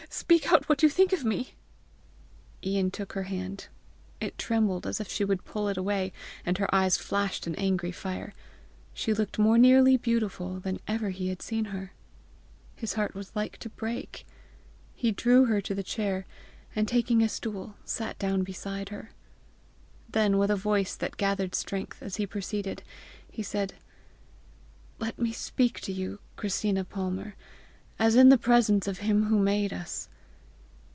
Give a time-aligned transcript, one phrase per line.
[0.09, 1.55] Speak out what you think of me!"
[2.63, 3.69] Ian took her hand.
[4.19, 6.11] It trembled as if she would pull it away,
[6.45, 8.33] and her eyes flashed an angry fire.
[8.93, 11.93] She looked more nearly beautiful than ever he had seen her!
[12.75, 14.25] His heart was like to break.
[14.93, 16.25] He drew her to the chair,
[16.75, 19.11] and taking a stool, sat down beside her.
[20.09, 22.83] Then, with a voice that gathered strength as he proceeded,
[23.31, 23.75] he said:
[24.99, 27.35] "Let me speak to you, Christina Palmer,
[27.99, 30.07] as in the presence of him who made us!